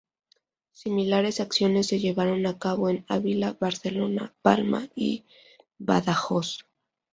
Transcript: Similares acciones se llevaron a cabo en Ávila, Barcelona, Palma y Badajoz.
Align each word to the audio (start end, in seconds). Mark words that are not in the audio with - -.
Similares 0.71 1.39
acciones 1.39 1.85
se 1.85 1.99
llevaron 1.99 2.47
a 2.47 2.57
cabo 2.57 2.89
en 2.89 3.05
Ávila, 3.07 3.55
Barcelona, 3.59 4.33
Palma 4.41 4.89
y 4.95 5.25
Badajoz. 5.77 6.65